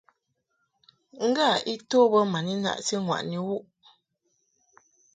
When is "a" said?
1.71-1.73